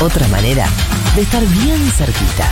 [0.00, 0.66] Otra manera
[1.14, 2.50] de estar bien cerquita.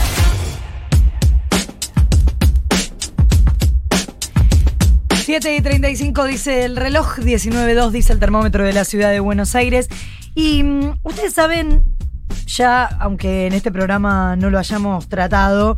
[5.24, 9.54] Siete y 35 dice el reloj, 19.2 dice el termómetro de la ciudad de Buenos
[9.54, 9.88] Aires.
[10.34, 11.82] Y mm, ustedes saben,
[12.46, 15.76] ya, aunque en este programa no lo hayamos tratado,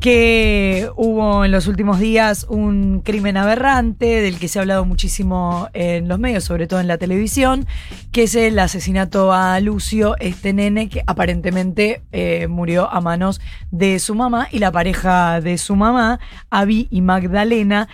[0.00, 5.68] que hubo en los últimos días un crimen aberrante del que se ha hablado muchísimo
[5.72, 7.66] en los medios, sobre todo en la televisión,
[8.12, 13.98] que es el asesinato a Lucio, este nene que aparentemente eh, murió a manos de
[13.98, 16.20] su mamá y la pareja de su mamá,
[16.50, 17.88] Abby y Magdalena.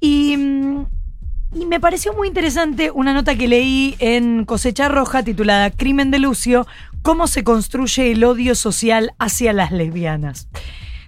[0.00, 0.86] Y, mm,
[1.54, 6.18] y me pareció muy interesante una nota que leí en Cosecha Roja titulada Crimen de
[6.18, 6.66] Lucio,
[7.02, 10.48] cómo se construye el odio social hacia las lesbianas.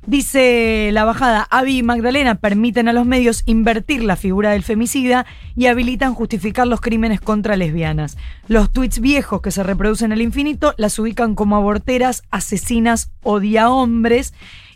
[0.07, 5.27] Dice la bajada, Avi y Magdalena permiten a los medios invertir la figura del femicida
[5.57, 8.17] y habilitan justificar los crímenes contra lesbianas.
[8.49, 14.33] Los tweets viejos que se reproducen al infinito las ubican como aborteras, asesinas, odia hombres.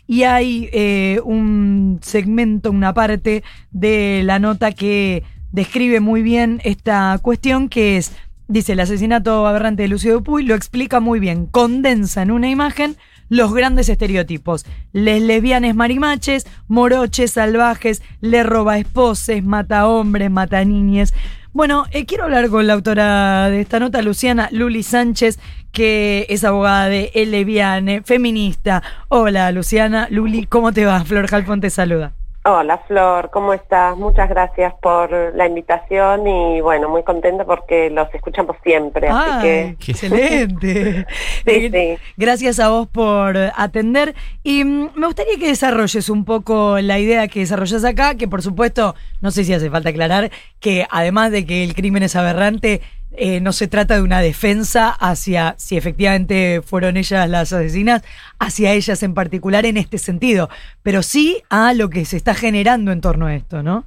[0.07, 5.23] Y hay eh, un segmento, una parte de la nota que
[5.55, 8.11] describe muy bien esta cuestión, que es,
[8.49, 12.97] dice, el asesinato aberrante de Lucio Dupuy, lo explica muy bien, condensa en una imagen
[13.29, 14.65] los grandes estereotipos.
[14.91, 21.13] Les lesbianes marimaches, moroches salvajes, le roba esposes, mata hombres, mata niñes.
[21.53, 25.39] Bueno, eh, quiero hablar con la autora de esta nota, Luciana Luli Sánchez,
[25.71, 28.83] que es abogada de El feminista.
[29.07, 30.07] Hola, Luciana.
[30.11, 31.05] Luli, ¿cómo te va?
[31.05, 32.13] Flor Jalfón te saluda.
[32.47, 33.97] Hola Flor, ¿cómo estás?
[33.97, 39.07] Muchas gracias por la invitación y bueno, muy contenta porque los escuchamos siempre.
[39.07, 39.75] así que...
[39.87, 41.07] excelente!
[41.43, 46.99] sí, Gracias a vos por atender y mm, me gustaría que desarrolles un poco la
[46.99, 50.29] idea que desarrollas acá, que por supuesto, no sé si hace falta aclarar,
[50.59, 52.79] que además de que el crimen es aberrante,
[53.17, 58.03] eh, no se trata de una defensa hacia, si efectivamente fueron ellas las asesinas,
[58.39, 60.49] hacia ellas en particular en este sentido,
[60.83, 63.85] pero sí a lo que se está generando en torno a esto, ¿no?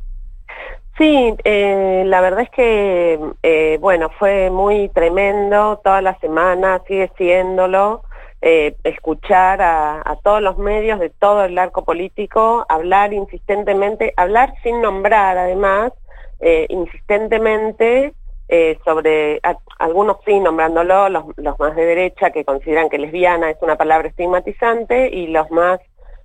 [0.96, 7.10] Sí, eh, la verdad es que, eh, bueno, fue muy tremendo toda la semana, sigue
[7.16, 8.02] siéndolo,
[8.40, 15.36] escuchar a, todos los medios de todo el arco político, hablar insistentemente, hablar sin nombrar
[15.36, 15.92] además,
[16.68, 18.14] insistentemente
[18.48, 19.40] eh, sobre
[19.78, 21.24] algunos sí nombrándolo, los,
[21.58, 25.80] más de derecha que consideran que lesbiana es una palabra estigmatizante y los más,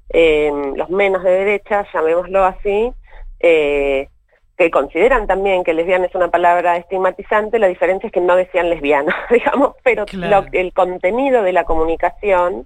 [0.10, 2.94] em, los menos de derecha, llamémoslo así,
[3.42, 4.08] eh,
[4.58, 8.70] que consideran también que lesbiana es una palabra estigmatizante, la diferencia es que no decían
[8.70, 10.06] lesbiana, digamos, pero
[10.54, 12.66] el contenido de la comunicación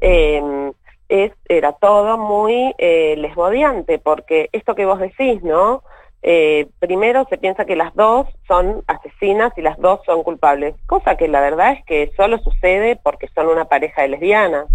[0.00, 0.72] em,
[1.08, 5.82] es, era todo muy eh, lesbodiante, porque esto que vos decís, ¿no?
[6.24, 11.16] Eh, primero se piensa que las dos son asesinas y las dos son culpables, cosa
[11.16, 14.66] que la verdad es que solo sucede porque son una pareja de lesbianas,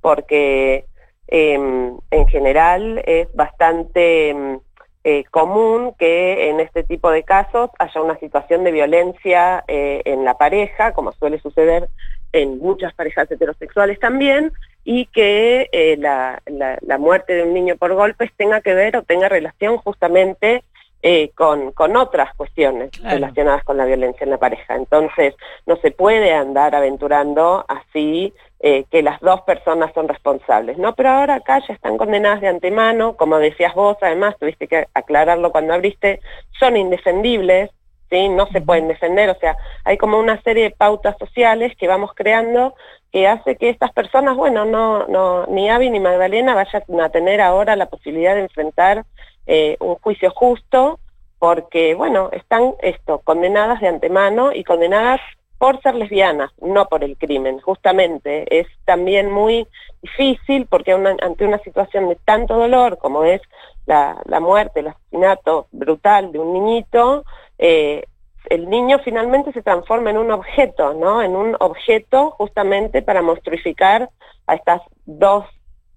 [0.00, 0.86] porque
[1.26, 4.60] em, en general es bastante em,
[5.04, 10.24] eh, común que en este tipo de casos haya una situación de violencia eh, en
[10.24, 11.90] la pareja, como suele suceder
[12.32, 14.50] en muchas parejas heterosexuales también,
[14.82, 15.68] y que
[15.98, 20.62] la, la, muerte de un niño por golpes tenga que ver o tenga relación justamente
[21.08, 24.74] eh, con, con, otras cuestiones relacionadas con la violencia en la pareja.
[24.74, 30.96] Entonces, no se puede andar aventurando así eh, que las dos personas son responsables, ¿no?
[30.96, 35.52] Pero ahora acá ya están condenadas de antemano, como decías vos, además tuviste que aclararlo
[35.52, 36.18] cuando abriste,
[36.58, 37.70] son indefendibles,
[38.10, 38.28] ¿sí?
[38.28, 42.14] No se pueden defender, o sea, hay como una serie de pautas sociales que vamos
[42.16, 42.74] creando
[43.12, 47.40] que hace que estas personas, bueno, no, no, ni Avi ni Magdalena vayan a tener
[47.40, 49.04] ahora la posibilidad de enfrentar
[49.46, 50.98] eh, un juicio justo,
[51.38, 55.20] porque, bueno, están esto, condenadas de antemano y condenadas
[55.58, 58.60] por ser lesbianas, no por el crimen, justamente.
[58.60, 59.66] Es también muy
[60.02, 63.40] difícil porque ante una situación de tanto dolor como es
[63.86, 67.24] la, muerte, el asesinato brutal de un niñito,
[67.58, 68.04] eh,
[68.50, 71.22] el niño finalmente se transforma en un objeto, ¿no?
[71.22, 74.10] En un objeto justamente para monstruificar
[74.46, 75.44] a estas dos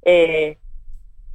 [0.03, 0.57] eh,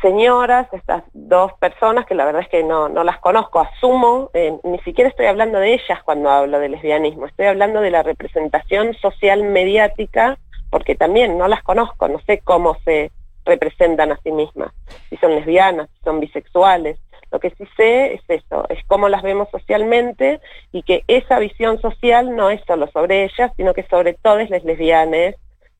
[0.01, 4.57] señoras, estas dos personas que la verdad es que no, no las conozco, asumo, eh,
[4.63, 8.95] ni siquiera estoy hablando de ellas cuando hablo de lesbianismo, estoy hablando de la representación
[8.95, 10.39] social mediática,
[10.71, 13.11] porque también no las conozco, no sé cómo se
[13.45, 14.73] representan a sí mismas,
[15.09, 16.99] si son lesbianas, si son bisexuales,
[17.35, 21.81] lo que sí sé es eso, es cómo las vemos socialmente y que esa visión
[21.81, 25.35] social no es solo sobre ellas, sino que sobre todas las lesbianas,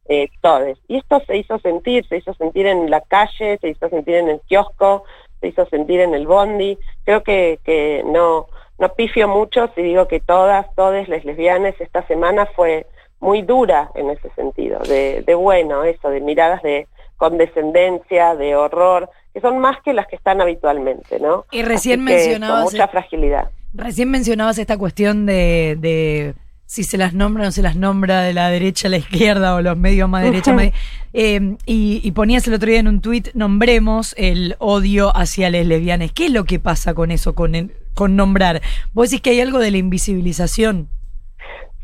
[0.09, 0.79] eh, todos.
[0.89, 4.29] Y esto se hizo sentir, se hizo sentir en la calle, se hizo sentir en
[4.29, 5.05] el kiosco,
[5.41, 6.79] se hizo sentir en el bondi.
[7.05, 8.47] Creo que, que no,
[8.79, 12.87] no pifio mucho si digo que todas, todas las lesbianas esta semana fue
[13.21, 16.87] muy dura en ese sentido, de, de bueno, eso, de miradas de
[17.17, 21.47] condescendencia, de horror, que son más que las que están habitualmente, ¿no?
[21.51, 22.65] Y recién mencionabas...
[22.65, 23.51] Con mucha fragilidad.
[23.73, 26.35] Recién mencionabas esta cuestión de, de
[26.75, 29.55] si se las nombra o no se las nombra de la derecha a la izquierda
[29.55, 30.53] o los medios más derecha.
[30.53, 30.73] más-
[31.13, 35.65] eh, y, y ponías el otro día en un tuit, nombremos el odio hacia las
[35.65, 36.11] lesbianas.
[36.13, 38.61] ¿Qué es lo que pasa con eso, con, el- con nombrar?
[38.93, 40.89] ¿Vos decís que hay algo de la invisibilización?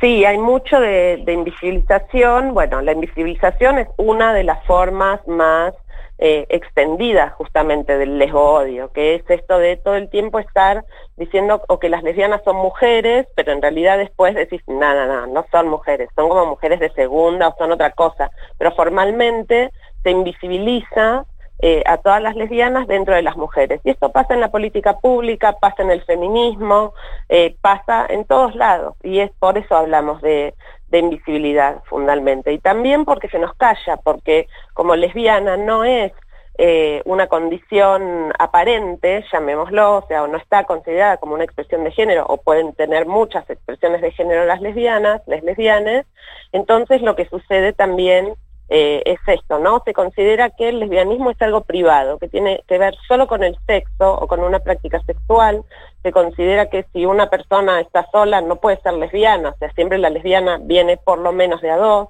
[0.01, 2.53] Sí, hay mucho de, de invisibilización.
[2.53, 5.73] Bueno, la invisibilización es una de las formas más
[6.23, 10.85] eh, extendidas justamente del lesbo-odio, que es esto de todo el tiempo estar
[11.17, 15.27] diciendo o que las lesbianas son mujeres, pero en realidad después decís, no, no, no,
[15.27, 19.71] no son mujeres, son como mujeres de segunda o son otra cosa, pero formalmente
[20.03, 21.25] se invisibiliza
[21.63, 23.81] eh, a todas las lesbianas dentro de las mujeres.
[23.85, 26.95] Y esto pasa en la política pública, pasa en el feminismo,
[27.29, 28.95] eh, pasa en todos lados.
[29.03, 30.55] Y es por eso hablamos de,
[30.91, 32.53] de invisibilidad fundamentalmente.
[32.53, 36.13] Y también porque se nos calla, porque como lesbiana no es
[36.59, 41.93] eh, una condición aparente, llamémoslo, o sea, o no está considerada como una expresión de
[41.93, 46.05] género, o pueden tener muchas expresiones de género las lesbianas, las lesbianas,
[46.53, 48.35] entonces lo que sucede también
[48.73, 49.83] eh, es esto, ¿no?
[49.85, 53.59] Se considera que el lesbianismo es algo privado, que tiene que ver solo con el
[53.67, 55.65] sexo o con una práctica sexual.
[56.05, 59.99] Se considera que si una persona está sola no puede ser lesbiana, o sea, siempre
[59.99, 62.09] la lesbiana viene por lo menos de a dos,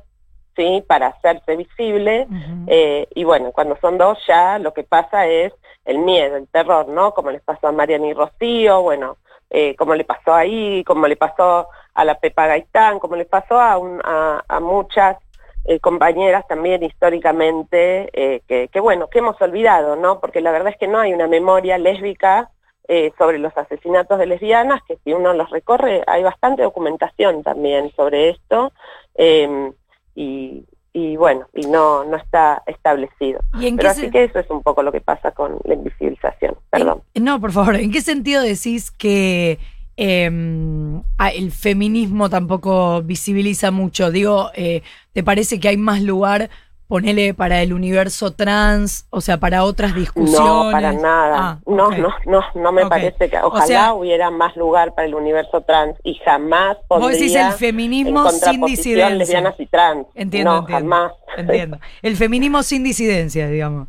[0.54, 0.84] ¿sí?
[0.86, 2.26] Para hacerse visible.
[2.66, 5.52] Eh, y bueno, cuando son dos ya lo que pasa es
[5.86, 7.14] el miedo, el terror, ¿no?
[7.14, 9.16] Como les pasó a Mariana y Rocío, bueno,
[9.48, 13.58] eh, como le pasó ahí, como le pasó a la Pepa Gaitán, como le pasó
[13.58, 15.16] a, un- a, a muchas
[15.64, 20.20] eh, compañeras también históricamente, eh, que, que bueno, que hemos olvidado, ¿no?
[20.20, 22.50] Porque la verdad es que no hay una memoria lésbica
[22.88, 27.92] eh, sobre los asesinatos de lesbianas, que si uno los recorre hay bastante documentación también
[27.94, 28.72] sobre esto,
[29.14, 29.70] eh,
[30.16, 33.40] y, y bueno, y no, no está establecido.
[33.60, 35.74] ¿Y en Pero así se- que eso es un poco lo que pasa con la
[35.74, 37.02] invisibilización, perdón.
[37.14, 39.58] En- no, por favor, ¿en qué sentido decís que
[40.02, 41.02] eh,
[41.34, 44.10] el feminismo tampoco visibiliza mucho?
[44.10, 44.82] Digo, eh,
[45.12, 46.48] ¿te parece que hay más lugar,
[46.88, 50.40] ponele, para el universo trans, o sea, para otras discusiones?
[50.40, 51.36] No, para nada.
[51.38, 55.14] Ah, no, no, no, no me parece que ojalá sea- hubiera más lugar para el
[55.14, 59.10] universo trans y jamás Vos pondría decís el en feminismo sin disidencia.
[59.10, 60.06] lesbianas y trans.
[60.14, 60.90] Entiendo, no, entiendo.
[60.96, 61.12] jamás.
[61.36, 61.78] Entiendo.
[62.02, 63.88] El feminismo sin disidencia, digamos.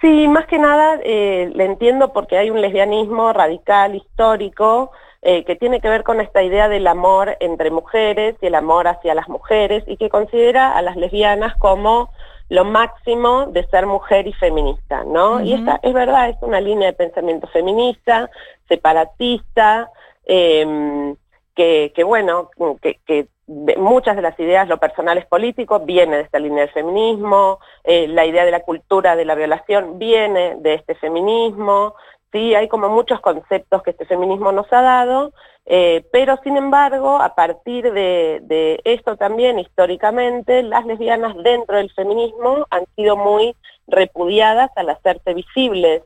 [0.00, 4.90] Sí, más que nada eh, le entiendo porque hay un lesbianismo radical, histórico,
[5.22, 8.88] eh, que tiene que ver con esta idea del amor entre mujeres y el amor
[8.88, 12.10] hacia las mujeres y que considera a las lesbianas como
[12.48, 15.40] lo máximo de ser mujer y feminista, ¿no?
[15.40, 18.28] Y esta es verdad, es una línea de pensamiento feminista,
[18.68, 19.90] separatista,
[20.24, 21.14] eh,
[21.54, 22.50] que, que bueno,
[22.80, 23.28] que,
[23.76, 28.06] muchas de las ideas, lo personal es político, viene de esta línea del feminismo, eh,
[28.08, 31.94] la idea de la cultura de la violación viene de este feminismo,
[32.32, 35.32] sí, hay como muchos conceptos que este feminismo nos ha dado,
[35.66, 42.66] eh, pero sin embargo, a partir de, esto también históricamente, las lesbianas dentro del feminismo
[42.70, 43.54] han sido muy
[43.86, 46.02] repudiadas al hacerse visibles,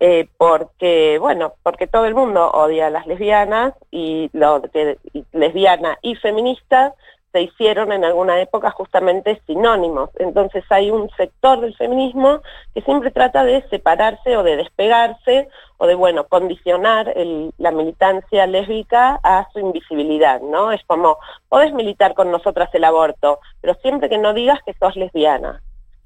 [0.00, 5.24] eh, porque, bueno, porque todo el mundo odia a las lesbianas y lo que y
[5.32, 6.94] lesbiana y feminista
[7.34, 10.10] se hicieron en alguna época justamente sinónimos.
[10.20, 15.48] Entonces hay un sector del feminismo que siempre trata de separarse o de despegarse
[15.78, 17.12] o de, bueno, condicionar
[17.58, 20.70] la militancia lésbica a su invisibilidad, ¿no?
[20.70, 24.94] Es como, podés militar con nosotras el aborto, pero siempre que no digas que sos
[24.94, 25.60] lesbiana.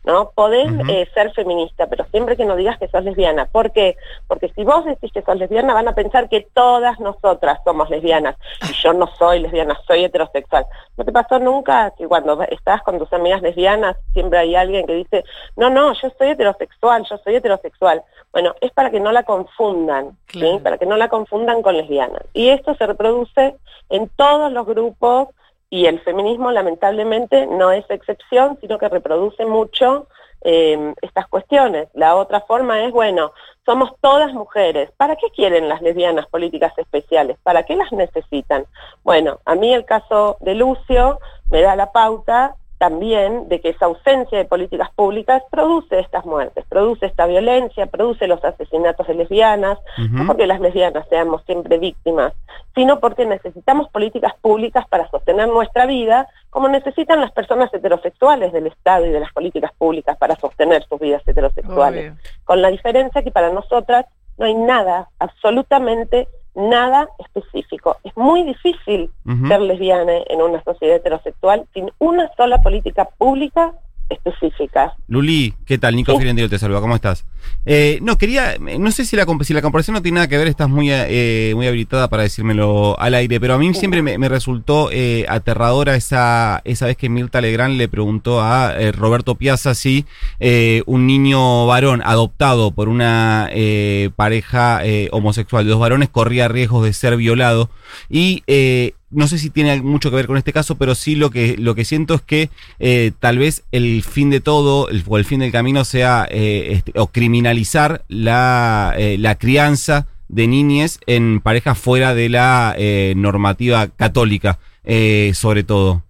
[0.05, 0.31] ¿No?
[0.31, 3.47] Podés eh, ser feminista, pero siempre que no digas que sos lesbiana.
[3.47, 3.97] ¿Por qué?
[4.26, 8.37] Porque si vos decís que sos lesbiana, van a pensar que todas nosotras somos lesbianas.
[8.69, 10.67] Y yo no soy lesbiana, soy heterosexual.
[10.97, 14.95] ¿No te pasó nunca que cuando estás con tus amigas lesbianas, siempre hay alguien que
[14.95, 15.25] dice,
[15.57, 18.02] no, no, yo soy heterosexual, yo soy heterosexual?
[18.33, 20.17] Bueno, es para que no la confundan.
[20.62, 22.21] Para que no la confundan con lesbiana.
[22.33, 23.57] Y esto se reproduce
[23.90, 25.28] en todos los grupos
[25.70, 30.08] y el feminismo lamentablemente no es excepción, sino que reproduce mucho
[30.42, 31.88] eh, estas cuestiones.
[31.94, 33.32] La otra forma es, bueno,
[33.66, 34.90] somos todas mujeres.
[34.96, 37.37] ¿Para qué quieren las lesbianas políticas especiales?
[37.42, 38.64] ¿Para qué las necesitan?
[39.02, 41.18] Bueno, a mí el caso de Lucio
[41.50, 46.64] me da la pauta también de que esa ausencia de políticas públicas produce estas muertes,
[46.68, 49.78] produce esta violencia, produce los asesinatos de lesbianas,
[50.11, 52.32] no porque las lesbianas seamos siempre víctimas,
[52.75, 58.68] sino porque necesitamos políticas públicas para sostener nuestra vida, como necesitan las personas heterosexuales del
[58.68, 62.12] Estado y de las políticas públicas para sostener sus vidas heterosexuales.
[62.12, 62.23] Obvio.
[62.44, 64.06] Con la diferencia que para nosotras
[64.38, 67.96] no hay nada, absolutamente nada específico.
[68.02, 69.10] Es muy difícil
[69.46, 73.74] ser lesbiana en una sociedad heterosexual sin una sola política pública
[74.08, 74.94] específica.
[75.08, 75.96] Luli, ¿qué tal?
[75.96, 76.18] Nico Sí.
[76.18, 77.24] Firendio te saluda, ¿cómo estás?
[77.66, 80.48] Eh, no, quería, no sé si la, si la comparación no tiene nada que ver,
[80.48, 84.28] estás muy, eh, muy habilitada para decírmelo al aire, pero a mí siempre me, me
[84.28, 89.74] resultó eh, aterradora esa, esa vez que Mirta Legrand le preguntó a eh, Roberto Piazza
[89.74, 90.04] si
[90.40, 96.48] eh, un niño varón adoptado por una eh, pareja eh, homosexual de dos varones corría
[96.48, 97.70] riesgos de ser violado
[98.08, 101.30] y eh, no sé si tiene mucho que ver con este caso, pero sí lo
[101.30, 105.18] que, lo que siento es que eh, tal vez el fin de todo el, o
[105.18, 111.00] el fin del camino sea eh, este, o criminalizar la, eh, la crianza de niñes
[111.06, 116.02] en parejas fuera de la eh, normativa católica, eh, sobre todo.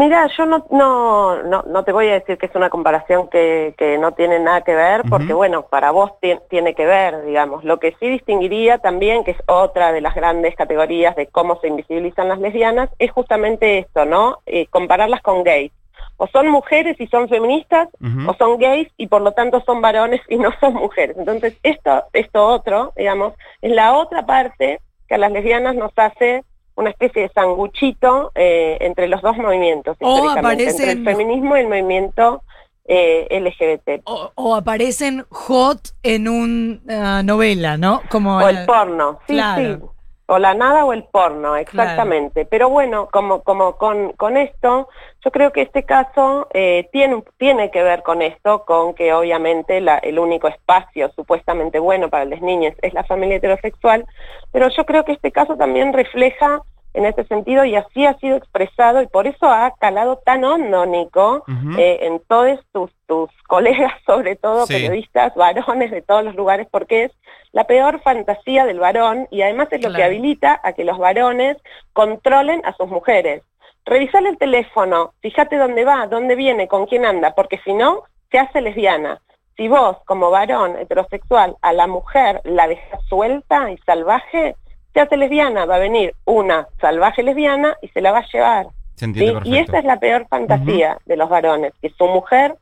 [0.00, 3.74] Mira, yo no, no, no, no te voy a decir que es una comparación que,
[3.76, 7.64] que no tiene nada que ver, porque bueno, para vos ti- tiene que ver, digamos.
[7.64, 11.68] Lo que sí distinguiría también, que es otra de las grandes categorías de cómo se
[11.68, 14.38] invisibilizan las lesbianas, es justamente esto, ¿no?
[14.46, 15.70] Eh, compararlas con gays.
[16.16, 17.88] O son mujeres y son feministas,
[18.26, 21.14] o son gays y por lo tanto son varones y no son mujeres.
[21.18, 26.42] Entonces, esto, esto otro, digamos, es la otra parte que a las lesbianas nos hace
[26.76, 31.60] una especie de sanguchito eh, entre los dos movimientos, O históricamente, entre el feminismo y
[31.60, 32.42] el movimiento
[32.86, 34.02] eh, LGBT.
[34.04, 38.02] O, o aparecen hot en una novela, ¿no?
[38.10, 39.76] Como O el porno, sí, Claro.
[39.78, 39.86] sí.
[40.30, 42.44] O la nada o el porno, exactamente.
[42.44, 44.88] Pero bueno, como, como con, con esto,
[45.24, 49.80] yo creo que este caso eh, tiene, tiene que ver con esto, con que obviamente
[49.80, 54.06] la- el único espacio supuestamente bueno para las niñas es la familia heterosexual,
[54.52, 56.62] pero yo creo que este caso también refleja
[56.94, 60.86] en ese sentido y así ha sido expresado y por eso ha calado tan hondo,
[60.86, 61.44] Nico,
[61.78, 64.74] eh, en todos tus, tus colegas, sobre todo Sí.
[64.74, 67.12] periodistas, varones de todos los lugares, porque es
[67.52, 71.56] la peor fantasía del varón y además es lo que habilita a que los varones
[71.92, 73.42] controlen a sus mujeres.
[73.84, 78.38] Revisar el teléfono, fíjate dónde va, dónde viene, con quién anda, porque si no, se
[78.38, 79.20] hace lesbiana.
[79.56, 84.54] Si vos, como varón heterosexual, a la mujer la dejas suelta y salvaje,
[84.92, 88.66] se hace lesbiana, va a venir una salvaje lesbiana y se la va a llevar.
[88.96, 89.50] Se entiende ¿sí?
[89.50, 92.56] Y esa es la peor fantasía de los varones, que su mujer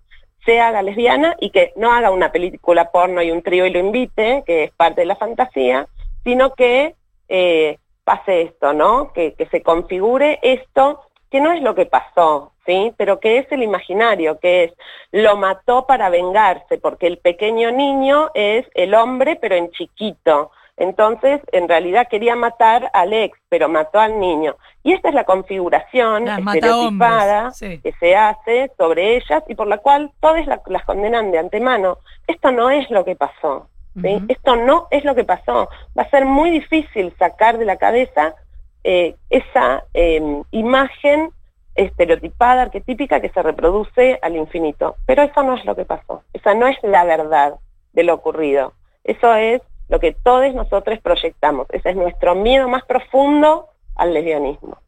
[0.45, 3.81] se haga lesbiana y que no haga una película porno y un trío y lo
[3.81, 5.89] invite, que es parte de la fantasía,
[6.25, 6.95] sino que
[7.29, 9.13] eh, pase esto, ¿no?
[9.13, 12.93] Que, que se configure esto, que no es lo que pasó, ¿sí?
[12.97, 14.73] Pero que es el imaginario, que es
[15.11, 20.51] lo mató para vengarse, porque el pequeño niño es el hombre, pero en chiquito.
[20.79, 24.57] Entonces, en realidad quería matar al ex, pero mató al niño.
[24.85, 27.81] Y esta es la configuración Las estereotipada sí.
[27.83, 31.99] que se hace sobre ellas y por la cual todas la- las condenan de antemano.
[32.27, 33.69] Esto no es lo que pasó.
[34.29, 35.69] Esto no es lo que pasó.
[35.99, 38.35] Va a ser muy difícil sacar de la cabeza
[38.85, 41.31] eh, esa eh, imagen
[41.75, 44.95] estereotipada, arquetípica que se reproduce al infinito.
[45.07, 46.23] Pero eso no es lo que pasó.
[46.33, 47.55] Esa no es la verdad
[47.93, 48.73] de lo ocurrido.
[49.05, 51.67] Eso es lo que todos nosotros proyectamos.
[51.71, 54.79] Ese es nuestro miedo más profundo al lesbianismo.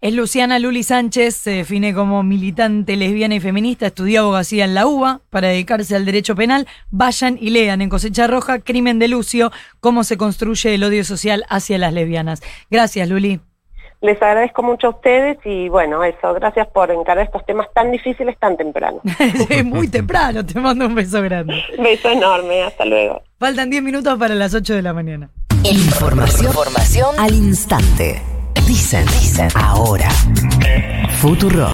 [0.00, 4.84] Es Luciana Luli Sánchez, se define como militante lesbiana y feminista, estudió abogacía en la
[4.84, 6.66] UBA para dedicarse al derecho penal.
[6.90, 11.44] Vayan y lean en Cosecha Roja, Crimen de Lucio, cómo se construye el odio social
[11.48, 12.42] hacia las lesbianas.
[12.68, 13.40] Gracias, Luli.
[14.02, 18.36] Les agradezco mucho a ustedes y bueno, eso, gracias por encarar estos temas tan difíciles
[18.36, 19.00] tan temprano.
[19.48, 21.62] es muy temprano, te mando un beso grande.
[21.78, 23.22] Beso enorme, hasta luego.
[23.38, 25.30] Faltan 10 minutos para las 8 de la mañana.
[25.62, 28.20] Información, información al instante.
[28.66, 30.10] Dicen, dicen ahora.
[31.20, 31.68] Futuro.